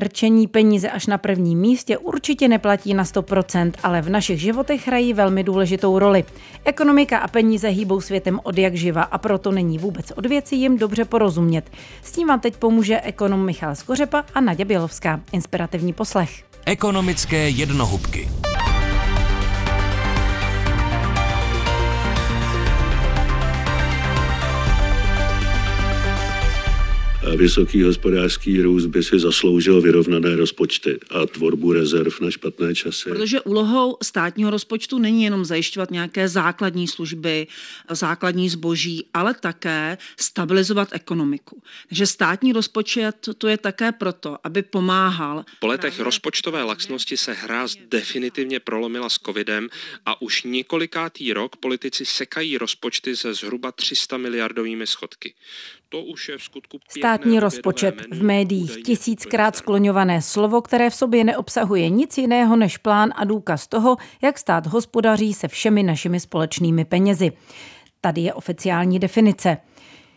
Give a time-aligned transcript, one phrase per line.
[0.00, 5.14] Rčení peníze až na prvním místě určitě neplatí na 100%, ale v našich životech hrají
[5.14, 6.24] velmi důležitou roli.
[6.64, 10.78] Ekonomika a peníze hýbou světem od jak živa a proto není vůbec od věcí jim
[10.78, 11.70] dobře porozumět.
[12.02, 15.20] S tím vám teď pomůže ekonom Michal Skořepa a Nadě Bělovská.
[15.32, 16.44] Inspirativní poslech.
[16.66, 18.28] Ekonomické jednohubky.
[27.36, 33.10] Vysoký hospodářský růst by si zasloužil vyrovnané rozpočty a tvorbu rezerv na špatné časy.
[33.10, 37.46] Protože úlohou státního rozpočtu není jenom zajišťovat nějaké základní služby,
[37.90, 41.62] základní zboží, ale také stabilizovat ekonomiku.
[41.88, 45.44] Takže státní rozpočet to je také proto, aby pomáhal.
[45.60, 49.68] Po letech rozpočtové laxnosti se hra definitivně prolomila s covidem
[50.06, 55.34] a už několikátý rok politici sekají rozpočty se zhruba 300 miliardovými schodky.
[55.92, 61.24] To už je v skutku Státní rozpočet v médiích tisíckrát skloňované slovo, které v sobě
[61.24, 66.84] neobsahuje nic jiného než plán a důkaz toho, jak stát hospodaří se všemi našimi společnými
[66.84, 67.32] penězi.
[68.00, 69.56] Tady je oficiální definice.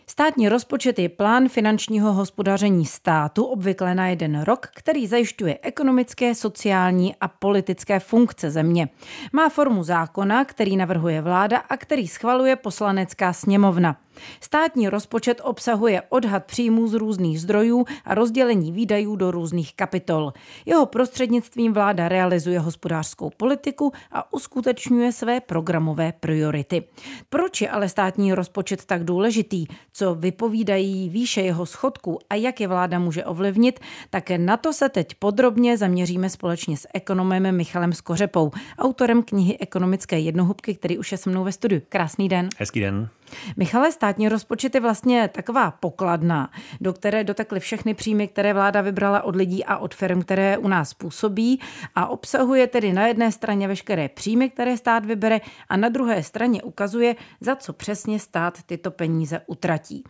[0.06, 7.14] Státní rozpočet je plán finančního hospodaření státu obvykle na jeden rok, který zajišťuje ekonomické, sociální
[7.20, 8.88] a politické funkce země.
[9.32, 14.03] Má formu zákona, který navrhuje vláda a který schvaluje poslanecká sněmovna.
[14.40, 20.32] Státní rozpočet obsahuje odhad příjmů z různých zdrojů a rozdělení výdajů do různých kapitol.
[20.66, 26.84] Jeho prostřednictvím vláda realizuje hospodářskou politiku a uskutečňuje své programové priority.
[27.28, 29.66] Proč je ale státní rozpočet tak důležitý?
[29.92, 33.80] Co vypovídají výše jeho schodku a jak je vláda může ovlivnit?
[34.10, 40.18] Také na to se teď podrobně zaměříme společně s ekonomem Michalem Skořepou, autorem knihy Ekonomické
[40.18, 41.82] jednohubky, který už je se mnou ve studiu.
[41.88, 42.48] Krásný den.
[42.58, 43.08] Hezký den.
[43.56, 49.22] Michale, státní rozpočet je vlastně taková pokladna, do které dotekly všechny příjmy, které vláda vybrala
[49.22, 51.60] od lidí a od firm, které u nás působí
[51.94, 56.62] a obsahuje tedy na jedné straně veškeré příjmy, které stát vybere a na druhé straně
[56.62, 60.04] ukazuje, za co přesně stát tyto peníze utratí.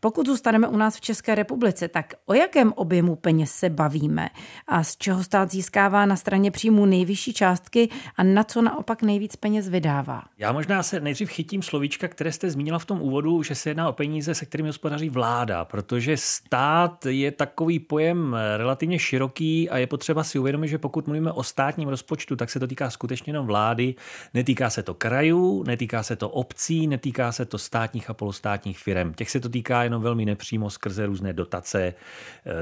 [0.00, 4.28] Pokud zůstaneme u nás v České republice, tak o jakém objemu peněz se bavíme
[4.66, 9.36] a z čeho stát získává na straně příjmů nejvyšší částky a na co naopak nejvíc
[9.36, 10.22] peněz vydává?
[10.38, 13.88] Já možná se nejdřív chytím slovíčka, které jste zmínila v tom úvodu, že se jedná
[13.88, 19.86] o peníze, se kterými hospodaří vláda, protože stát je takový pojem relativně široký a je
[19.86, 23.46] potřeba si uvědomit, že pokud mluvíme o státním rozpočtu, tak se to týká skutečně jenom
[23.46, 23.94] vlády,
[24.34, 29.14] netýká se to krajů, netýká se to obcí, netýká se to státních a polostátních firm.
[29.14, 31.94] Těch se to týká jenom velmi nepřímo skrze různé dotace, eh,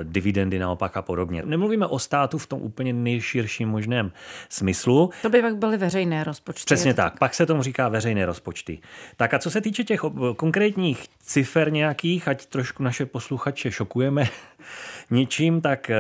[0.02, 1.42] dividendy naopak a podobně.
[1.44, 4.12] Nemluvíme o státu v tom úplně nejširším možném
[4.48, 5.10] smyslu.
[5.22, 6.64] To by pak byly veřejné rozpočty.
[6.64, 7.12] Přesně tak.
[7.12, 7.19] tak.
[7.19, 8.78] Pak se tomu říká veřejné rozpočty.
[9.16, 9.97] Tak a co se týče těch
[10.36, 14.25] konkrétních cifer nějakých, ať trošku naše posluchače šokujeme
[15.10, 15.97] ničím, tak eh,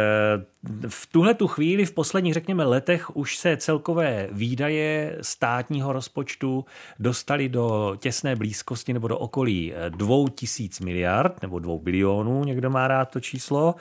[0.88, 6.64] v tuhle tu chvíli, v posledních, řekněme, letech už se celkové výdaje státního rozpočtu
[6.98, 12.70] dostaly do těsné blízkosti nebo do okolí eh, dvou tisíc miliard nebo dvou bilionů, někdo
[12.70, 13.74] má rád to číslo.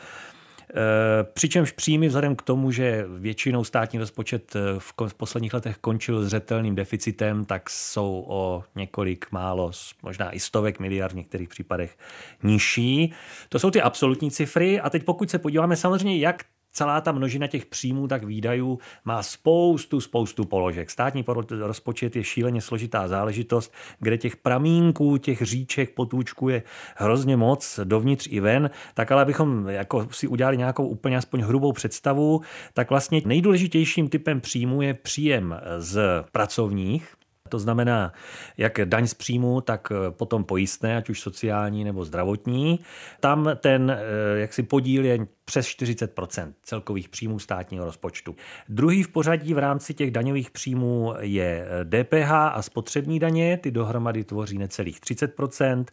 [0.70, 4.60] Eh, přičemž příjmy vzhledem k tomu, že většinou státní rozpočet eh,
[5.08, 9.72] v posledních letech končil zřetelným deficitem, tak jsou o několik málo,
[10.04, 11.98] možná i stovek miliard v některých případech
[12.44, 13.14] nižší.
[13.50, 14.80] To jsou ty absolutní cifry.
[14.80, 16.44] A teď pokud se podíváme samozřejmě, jak
[16.78, 20.90] celá ta množina těch příjmů, tak výdajů má spoustu, spoustu položek.
[20.90, 21.26] Státní
[21.60, 26.64] rozpočet je šíleně složitá záležitost, kde těch pramínků, těch říček, potůčků je
[26.96, 31.74] hrozně moc dovnitř i ven, tak ale abychom jako si udělali nějakou úplně aspoň hrubou
[31.74, 32.42] představu,
[32.74, 36.00] tak vlastně nejdůležitějším typem příjmu je příjem z
[36.32, 37.14] pracovních,
[37.50, 38.14] to znamená,
[38.58, 42.80] jak daň z příjmu, tak potom pojistné, ať už sociální nebo zdravotní.
[43.20, 48.36] Tam ten eh, jaksi podíl je přes 40% celkových příjmů státního rozpočtu.
[48.70, 54.24] Druhý v pořadí v rámci těch daňových příjmů je DPH a spotřební daně, ty dohromady
[54.24, 55.86] tvoří necelých 30%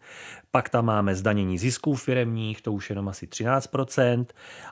[0.54, 4.26] Pak tam máme zdanění zisků firemních, to už jenom asi 13%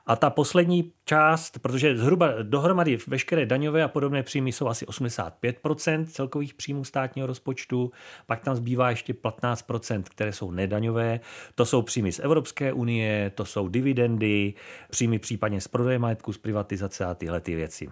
[0.07, 6.07] A ta poslední část, protože zhruba dohromady veškeré daňové a podobné příjmy jsou asi 85%
[6.07, 7.93] celkových příjmů státního rozpočtu,
[8.27, 11.21] pak tam zbývá ještě 15% které jsou nedaňové.
[11.55, 14.55] To jsou příjmy z Evropské unie, to jsou dividendy,
[14.91, 17.89] příjmy případně z prodeje majetku, z privatizace a tyhle ty věci.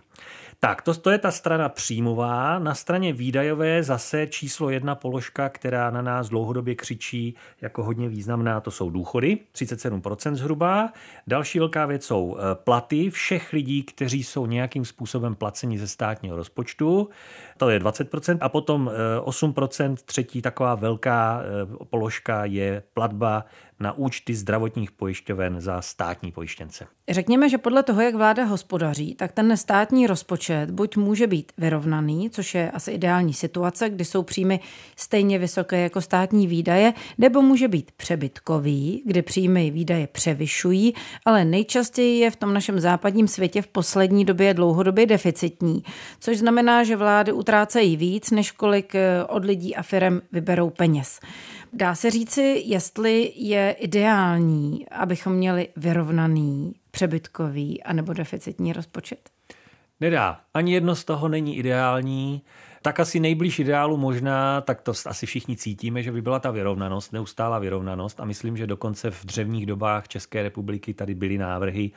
[0.61, 2.59] Tak, to, to je ta strana příjmová.
[2.59, 8.61] Na straně výdajové zase číslo jedna položka, která na nás dlouhodobě křičí jako hodně významná,
[8.61, 10.93] to jsou důchody, 37% zhruba.
[11.27, 16.37] Další velká věc jsou eh, platy všech lidí, kteří jsou nějakým způsobem placeni ze státního
[16.37, 17.09] rozpočtu,
[17.57, 18.39] to je 20%.
[18.41, 18.91] A potom
[19.25, 23.45] 8% eh, třetí taková velká eh, položka je platba
[23.81, 26.87] na účty zdravotních pojišťoven za státní pojištěnce.
[27.09, 32.31] Řekněme, že podle toho, jak vláda hospodaří, tak ten státní rozpočet buď může být vyrovnaný,
[32.31, 34.61] což je asi ideální situace, kdy jsou příjmy
[34.97, 40.95] stejně vysoké jako státní výdaje, nebo může být přebytkový, kdy příjmy výdaje převyšují,
[41.25, 45.83] ale nejčastěji je v tom našem západním světě v poslední době dlouhodobě deficitní,
[46.21, 51.21] což znamená, že vlády utrácejí víc, než kolik eh, od lidí a firem vyberou peněz.
[51.73, 59.31] Dá se říci, jestli je ideální, abychom měli vyrovnaný, přebytkový anebo deficitní rozpočet?
[60.01, 60.41] Nedá.
[60.55, 62.43] Ani jedno z toho není ideální.
[62.83, 67.13] Tak asi nejblíž ideálu možná, tak to asi všichni cítíme, že by byla ta vyrovnanost,
[67.13, 71.91] neustálá vyrovnanost a myslím, že dokonce v dřevních dobách České republiky tady byly návrhy,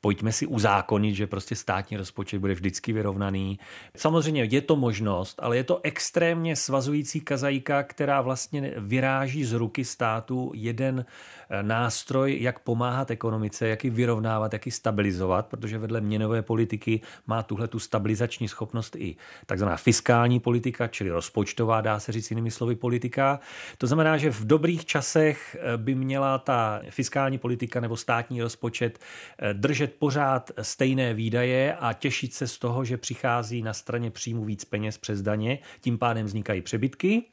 [0.00, 3.58] pojďme si uzákonit, že prostě státní rozpočet bude vždycky vyrovnaný.
[3.96, 9.84] Samozřejmě je to možnost, ale je to extrémně svazující kazajíka, která vlastně vyráží z ruky
[9.84, 11.04] státu jeden
[11.50, 17.00] eh, nástroj, jak pomáhat ekonomice, jak ji vyrovnávat, jak ji stabilizovat, protože vedle měnové politiky
[17.26, 19.16] má tuhle tu stabilizační schopnost i
[19.46, 23.40] takzvaná fiskální fiskální politika, čili rozpočtová, dá se říct jinými slovy, politika.
[23.78, 28.98] To znamená, že v dobrých časech eh, by měla ta fiskální politika nebo státní rozpočet
[28.98, 34.44] eh, držet pořád stejné výdaje a těšit se z toho, že přichází na straně příjmu
[34.44, 37.24] víc peněz přes daně, tím pádem vznikají přebytky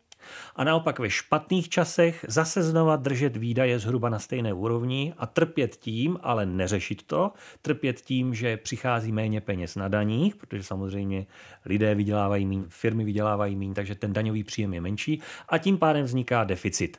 [0.56, 5.76] a naopak ve špatných časech zase znova držet výdaje zhruba na stejné úrovni a trpět
[5.76, 7.32] tím, ale neřešit to,
[7.62, 11.26] trpět tím, že přichází méně peněz na daních, protože samozřejmě
[11.66, 16.06] lidé vydělávají méně, firmy vydělávají méně, takže ten daňový příjem je menší a tím pádem
[16.06, 16.98] vzniká deficit.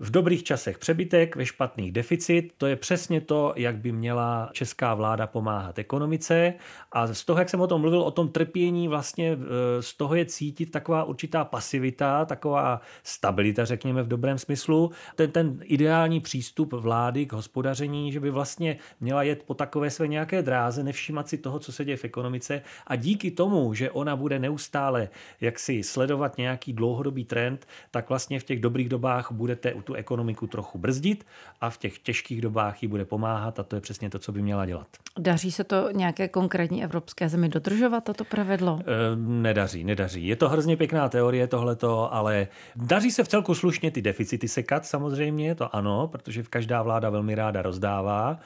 [0.00, 2.52] V dobrých časech přebytek, ve špatných deficit.
[2.58, 6.54] To je přesně to, jak by měla česká vláda pomáhat ekonomice.
[6.92, 10.14] A z toho, jak jsem o tom mluvil, o tom trpění, vlastně e, z toho
[10.14, 14.90] je cítit taková určitá pasivita, taková stabilita, řekněme v dobrém smyslu.
[15.16, 20.08] Ten, ten ideální přístup vlády k hospodaření, že by vlastně měla jet po takové své
[20.08, 24.16] nějaké dráze, nevšímat si toho, co se děje v ekonomice a díky tomu, že ona
[24.16, 25.08] bude neustále
[25.40, 30.78] jaksi sledovat nějaký dlouhodobý trend, tak vlastně v těch dobrých dobách budete tu ekonomiku trochu
[30.78, 31.26] brzdit
[31.60, 34.42] a v těch těžkých dobách jí bude pomáhat a to je přesně to, co by
[34.42, 34.86] měla dělat.
[35.18, 38.80] Daří se to nějaké konkrétní evropské zemi dodržovat, toto pravidlo?
[38.80, 40.26] E, nedaří, nedaří.
[40.26, 44.86] Je to hrozně pěkná teorie tohleto, ale daří se v celku slušně ty deficity sekat
[44.86, 48.40] samozřejmě, to ano, protože každá vláda velmi ráda rozdává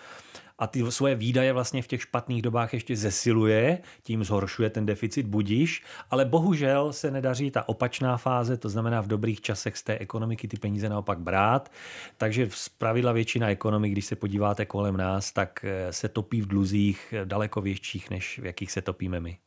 [0.63, 5.27] a ty svoje výdaje vlastně v těch špatných dobách ještě zesiluje, tím zhoršuje ten deficit
[5.27, 9.99] budíš, ale bohužel se nedaří ta opačná fáze, to znamená v dobrých časech z té
[9.99, 11.73] ekonomiky ty peníze naopak brát,
[12.17, 16.47] takže z pravidla většina ekonomik, když se podíváte kolem nás, tak eh, se topí v
[16.47, 19.39] dluzích daleko větších, než v jakých se topíme my.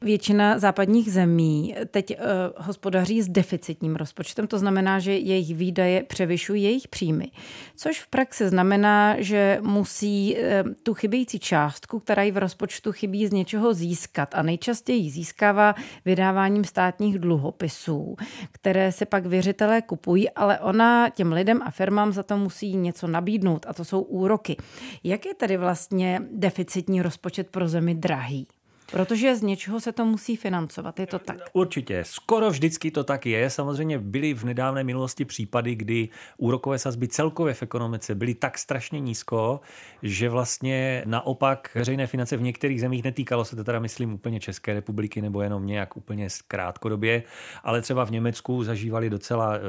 [0.00, 2.24] Většina západních zemí teď uh,
[2.56, 7.30] hospodaří s deficitním rozpočtem, to znamená, že jejich výdaje převyšují jejich příjmy,
[7.76, 13.26] což v praxi znamená, že musí uh, tu chybějící částku, která jí v rozpočtu chybí,
[13.26, 15.74] z něčeho získat a nejčastěji získává
[16.04, 18.16] vydáváním státních dluhopisů,
[18.52, 23.06] které se pak věřitelé kupují, ale ona těm lidem a firmám za to musí něco
[23.06, 24.56] nabídnout a to jsou úroky.
[25.04, 28.46] Jak je tedy vlastně deficitní rozpočet pro zemi drahý?
[28.92, 31.36] Protože z něčeho se to musí financovat, je to tak?
[31.52, 33.50] Určitě, skoro vždycky to tak je.
[33.50, 39.00] Samozřejmě byly v nedávné minulosti případy, kdy úrokové sazby celkově v ekonomice byly tak strašně
[39.00, 39.60] nízko,
[40.02, 44.74] že vlastně naopak veřejné finance v některých zemích netýkalo se to teda, myslím, úplně České
[44.74, 47.22] republiky nebo jenom nějak úplně krátkodobě,
[47.62, 49.60] ale třeba v Německu zažívali docela eh,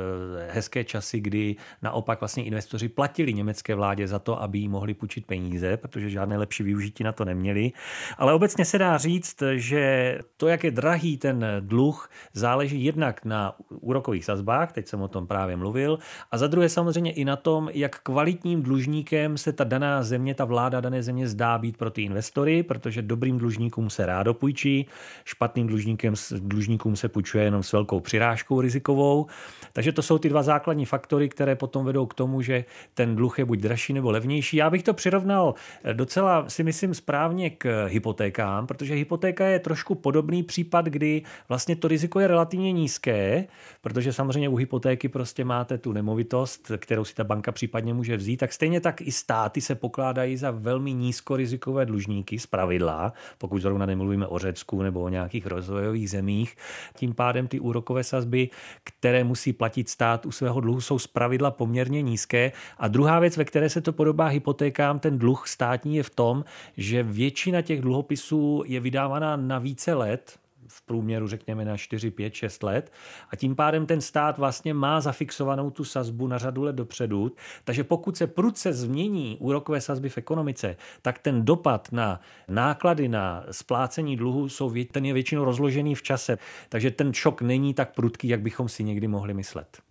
[0.51, 5.25] hezké časy, kdy naopak vlastně investoři platili německé vládě za to, aby jí mohli půjčit
[5.25, 7.71] peníze, protože žádné lepší využití na to neměli.
[8.17, 13.25] Ale obecně se dá říct, říct, že to, jak je drahý ten dluh, záleží jednak
[13.25, 15.99] na úrokových sazbách, teď jsem o tom právě mluvil,
[16.31, 20.45] a za druhé samozřejmě i na tom, jak kvalitním dlužníkem se ta daná země, ta
[20.45, 24.85] vláda dané země zdá být pro ty investory, protože dobrým dlužníkům se rádo půjčí,
[25.25, 29.25] špatným dlužníkem, dlužníkům se půjčuje jenom s velkou přirážkou rizikovou.
[29.73, 33.39] Takže to jsou ty dva základní faktory, které potom vedou k tomu, že ten dluh
[33.39, 34.57] je buď dražší nebo levnější.
[34.57, 35.53] Já bych to přirovnal
[35.93, 41.87] docela, si myslím, správně k hypotékám, protože hypotéka je trošku podobný případ, kdy vlastně to
[41.87, 43.47] riziko je relativně nízké,
[43.81, 48.37] protože samozřejmě u hypotéky prostě máte tu nemovitost, kterou si ta banka případně může vzít,
[48.37, 53.85] tak stejně tak i státy se pokládají za velmi nízkorizikové dlužníky z pravidla, pokud zrovna
[53.85, 56.55] nemluvíme o Řecku nebo o nějakých rozvojových zemích.
[56.95, 58.49] Tím pádem ty úrokové sazby,
[58.83, 62.51] které musí platit stát u svého dluhu, jsou z pravidla poměrně nízké.
[62.77, 66.45] A druhá věc, ve které se to podobá hypotékám, ten dluh státní je v tom,
[66.77, 72.33] že většina těch dluhopisů je vydávaná na více let, v průměru řekněme na 4, 5,
[72.33, 72.91] 6 let
[73.29, 77.31] a tím pádem ten stát vlastně má zafixovanou tu sazbu na řadu let dopředu.
[77.63, 83.45] Takže pokud se prudce změní úrokové sazby v ekonomice, tak ten dopad na náklady na
[83.51, 86.37] splácení dluhu jsou, ten je většinou rozložený v čase.
[86.69, 89.81] Takže ten šok není tak prudký, jak bychom si někdy mohli myslet.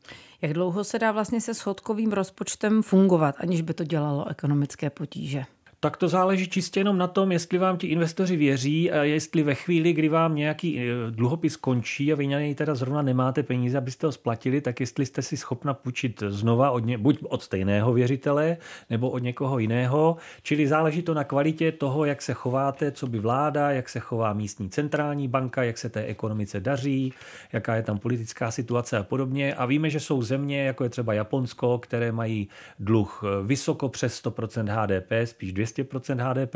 [0.42, 5.44] Jak dlouho se dá vlastně se schodkovým rozpočtem fungovat, aniž by to dělalo ekonomické potíže?
[5.80, 9.54] Tak to záleží čistě jenom na tom, jestli vám ti investoři věří a jestli ve
[9.54, 13.78] chvíli, kdy vám nějaký eh, dluhopis končí a vy na něj teda zrovna nemáte peníze,
[13.78, 17.92] abyste ho splatili, tak jestli jste si schopna půjčit znova od ně, buď od stejného
[17.92, 18.56] věřitele
[18.90, 20.16] nebo od někoho jiného.
[20.42, 24.32] Čili záleží to na kvalitě toho, jak se chováte, co by vláda, jak se chová
[24.32, 27.12] místní centrální banka, jak se té ekonomice daří,
[27.52, 29.54] jaká je tam politická situace a podobně.
[29.54, 34.24] A víme, že jsou země, jako je třeba Japonsko, které mají dluh eh, vysoko přes
[34.24, 36.54] 100% HDP, spíš 200 200% HDP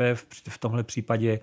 [0.49, 1.39] v tomhle případě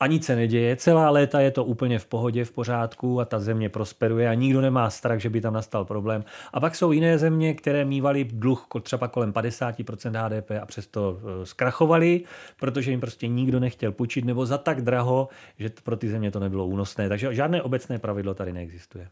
[0.00, 0.76] a nic se neděje.
[0.76, 4.60] Celá léta je to úplně v pohodě, v pořádku a ta země prosperuje a nikdo
[4.60, 6.24] nemá strach, že by tam nastal problém.
[6.52, 11.46] A pak jsou jiné země, které mývaly dluh třeba kolem 50% HDP a přesto e,
[11.46, 12.22] zkrachovali,
[12.60, 16.40] protože jim prostě nikdo nechtěl půjčit nebo za tak draho, že pro ty země to
[16.40, 17.08] nebylo únosné.
[17.08, 19.08] Takže žádné obecné pravidlo tady neexistuje.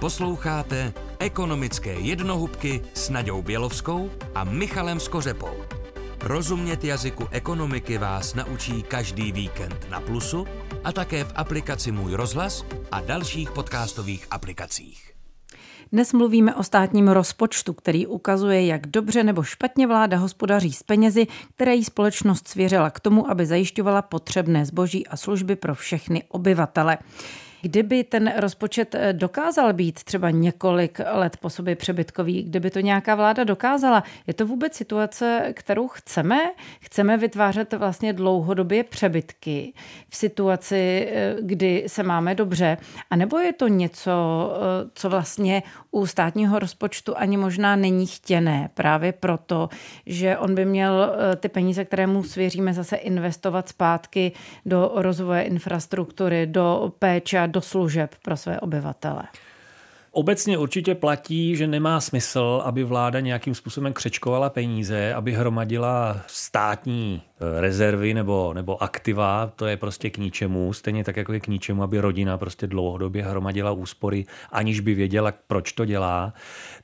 [0.00, 5.83] Posloucháte ekonomické jednohubky s Naďou Bělovskou a Michalem Skořepou.
[6.26, 10.46] Rozumět jazyku ekonomiky vás naučí každý víkend na Plusu
[10.84, 15.12] a také v aplikaci Můj rozhlas a dalších podcastových aplikacích.
[15.92, 21.26] Dnes mluvíme o státním rozpočtu, který ukazuje, jak dobře nebo špatně vláda hospodaří s penězi,
[21.54, 26.98] které jí společnost svěřila k tomu, aby zajišťovala potřebné zboží a služby pro všechny obyvatele.
[27.64, 33.14] Kdyby ten rozpočet eh, dokázal být třeba několik let po sobě přebytkový, kdyby to nějaká
[33.14, 36.40] vláda dokázala, je to vůbec situace, kterou chceme?
[36.80, 39.72] Chceme vytvářet vlastně dlouhodobě přebytky
[40.08, 42.76] v situaci, eh, kdy se máme dobře?
[43.10, 44.12] A nebo je to něco,
[44.56, 49.68] eh, co vlastně u státního rozpočtu ani možná není chtěné právě proto,
[50.06, 54.32] že on by měl ty peníze, které mu svěříme, zase investovat zpátky
[54.66, 59.22] do rozvoje infrastruktury, do péče do služeb pro své obyvatele.
[60.16, 67.22] Obecně určitě platí, že nemá smysl, aby vláda nějakým způsobem křečkovala peníze, aby hromadila státní
[67.24, 70.72] eh, rezervy nebo, nebo aktiva, to je prostě k ničemu.
[70.72, 75.32] Stejně tak, jako je k ničemu, aby rodina prostě dlouhodobě hromadila úspory, aniž by věděla,
[75.46, 76.34] proč to dělá.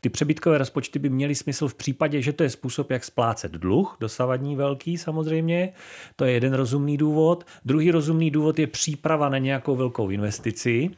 [0.00, 3.96] Ty přebytkové rozpočty by měly smysl v případě, že to je způsob, jak splácet dluh,
[4.00, 5.72] dosavadní velký samozřejmě.
[6.16, 7.44] To je jeden rozumný důvod.
[7.64, 10.90] Druhý rozumný důvod je příprava na nějakou velkou investici.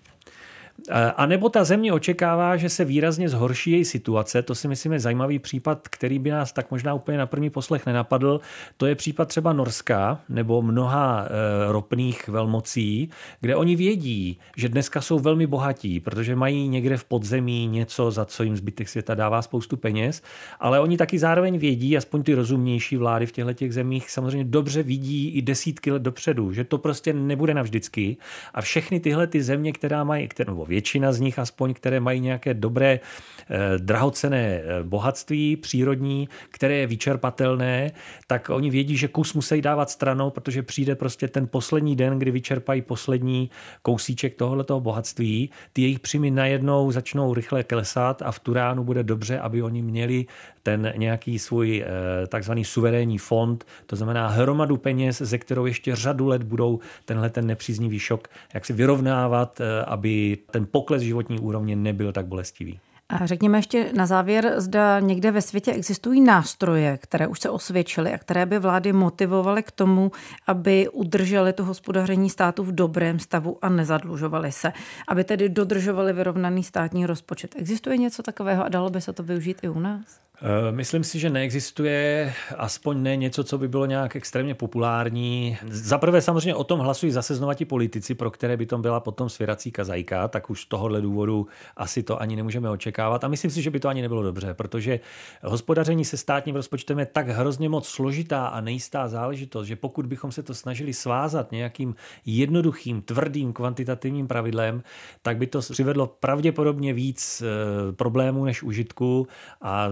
[1.17, 4.43] A nebo ta země očekává, že se výrazně zhorší její situace.
[4.43, 7.87] To si myslím je zajímavý případ, který by nás tak možná úplně na první poslech
[7.87, 8.41] nenapadl.
[8.77, 13.11] To je případ třeba Norska nebo mnoha e, ropných velmocí,
[13.41, 18.25] kde oni vědí, že dneska jsou velmi bohatí, protože mají někde v podzemí něco, za
[18.25, 20.23] co jim zbytek světa dává spoustu peněz,
[20.61, 24.83] ale oni taky zároveň vědí, aspoň ty rozumnější vlády v těchto těch zemích samozřejmě dobře
[24.83, 28.17] vidí i desítky let dopředu, že to prostě nebude navždycky
[28.55, 32.21] a všechny tyhle ty země, která mají, které, nebo většina z nich aspoň, které mají
[32.21, 37.93] nějaké dobré, eh, drahocené eh, bohatství přírodní, které je vyčerpatelné,
[38.27, 42.31] tak oni vědí, že kus musí dávat stranou, protože přijde prostě ten poslední den, kdy
[42.31, 43.51] vyčerpají poslední
[43.83, 45.51] kousíček tohoto bohatství.
[45.73, 50.27] Ty jejich příjmy najednou začnou rychle klesat a v Turánu bude dobře, aby oni měli
[50.63, 56.29] ten nějaký svůj eh, takzvaný suverénní fond, to znamená hromadu peněz, ze kterou ještě řadu
[56.29, 62.13] let budou tenhle ten nepříznivý šok jak si vyrovnávat, aby ten pokles životní úrovně nebyl
[62.13, 62.81] tak bolestivý.
[63.09, 68.13] A řekněme ještě na závěr, zda někde ve světě existují nástroje, které už se osvědčily
[68.13, 70.13] a které by vlády motivovaly k tomu,
[70.47, 74.73] aby udržely to hospodaření státu v dobrém stavu a nezadlužovali se,
[75.09, 77.55] aby tedy dodržovali vyrovnaný státní rozpočet.
[77.59, 80.21] Existuje něco takového a dalo by se to využít i u nás?
[80.45, 85.59] Eh, myslím si, že neexistuje aspoň ne něco, co by bylo nějak extrémně populární.
[85.69, 89.01] Za prvé samozřejmě o tom hlasují zase znova ti politici, pro které by to byla
[89.01, 91.47] potom svěrací kazajka, tak už z tohohle důvodu
[91.77, 93.25] asi to ani nemůžeme očekávat.
[93.25, 95.01] A myslím si, že by to ani nebylo dobře, protože
[95.43, 100.33] hospodaření se státním rozpočtem je tak hrozně moc složitá a nejistá záležitost, že pokud bychom
[100.33, 101.95] se to snažili svázat nějakým
[102.27, 104.83] jednoduchým, tvrdým kvantitativním pravidlem,
[105.23, 109.29] tak by to přivedlo pravděpodobně víc eh, problémů než užitku
[109.61, 109.89] a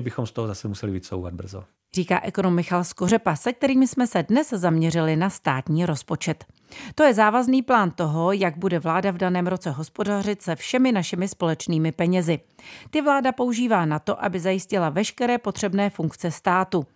[0.00, 1.64] bychom z toho zase museli vycouvat brzo.
[1.94, 6.44] Říká ekonom Michal Skořepa, se kterými jsme se dnes zaměřili na státní rozpočet.
[6.94, 11.28] To je závazný plán toho, jak bude vláda v daném roce hospodařit se všemi našimi
[11.28, 12.40] společnými penězi.
[12.90, 16.86] Ty vláda používá na to, aby zajistila veškeré potřebné funkce státu.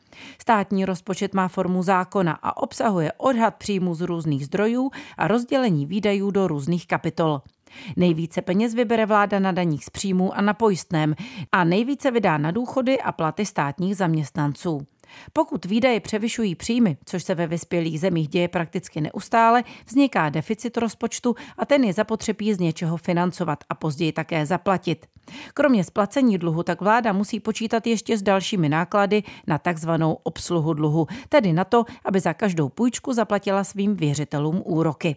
[0.40, 6.30] Státní rozpočet má formu zákona a obsahuje odhad příjmu z různých zdrojů a rozdělení výdajů
[6.30, 7.40] do různých kapitol.
[7.96, 11.14] Nejvíce peněz vybere vláda na daních z příjmů a na pojistném
[11.52, 14.86] a nejvíce vydá na důchody a platy státních zaměstnanců.
[15.32, 21.34] Pokud výdaje převyšují příjmy, což se ve vyspělých zemích děje prakticky neustále, vzniká deficit rozpočtu
[21.58, 25.06] a ten je zapotřebí z něčeho financovat a později také zaplatit.
[25.54, 31.06] Kromě splacení dluhu tak vláda musí počítat ještě s dalšími náklady na takzvanou obsluhu dluhu,
[31.28, 35.16] tedy na to, aby za každou půjčku zaplatila svým věřitelům úroky.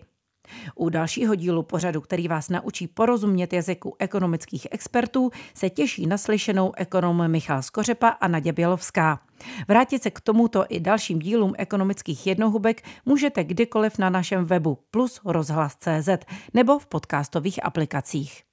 [0.76, 7.28] U dalšího dílu pořadu, který vás naučí porozumět jazyku ekonomických expertů, se těší naslyšenou ekonom
[7.28, 9.20] Michal Skořepa a Nadě Bělovská.
[9.68, 15.22] Vrátit se k tomuto i dalším dílům ekonomických jednohubek můžete kdykoliv na našem webu plus
[15.26, 16.10] rozhlas.cz
[16.54, 18.44] nebo v podcastových aplikacích.